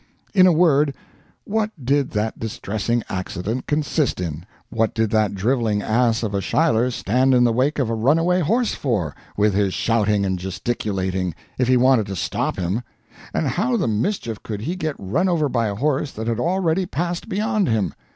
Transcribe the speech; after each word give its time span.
In 0.33 0.47
a 0.47 0.51
word, 0.51 0.95
what 1.43 1.69
did 1.85 2.09
that 2.13 2.39
"distressing 2.39 3.03
accident" 3.07 3.67
consist 3.67 4.19
in? 4.19 4.47
What 4.71 4.95
did 4.95 5.11
that 5.11 5.35
driveling 5.35 5.83
ass 5.83 6.23
of 6.23 6.33
a 6.33 6.41
Schuyler 6.41 6.89
stand 6.89 7.35
in 7.35 7.43
the 7.43 7.53
wake 7.53 7.77
of 7.77 7.87
a 7.87 7.93
runaway 7.93 8.39
horse 8.39 8.73
for, 8.73 9.15
with 9.37 9.53
his 9.53 9.75
shouting 9.75 10.25
and 10.25 10.39
gesticulating, 10.39 11.35
if 11.59 11.67
he 11.67 11.77
wanted 11.77 12.07
to 12.07 12.15
stop 12.15 12.57
him? 12.57 12.81
And 13.31 13.45
how 13.47 13.77
the 13.77 13.87
mischief 13.87 14.41
could 14.41 14.61
he 14.61 14.75
get 14.75 14.95
run 14.97 15.29
over 15.29 15.47
by 15.47 15.67
a 15.67 15.75
horse 15.75 16.11
that 16.13 16.25
had 16.25 16.39
already 16.39 16.87
passed 16.87 17.29
beyond 17.29 17.69
him? 17.69 17.93